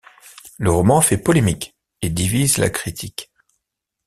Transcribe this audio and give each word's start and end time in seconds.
Le 0.57 0.71
roman 0.71 0.99
fait 0.99 1.19
polémique 1.19 1.75
et 2.01 2.09
divise 2.09 2.57
la 2.57 2.71
critique. 2.71 3.31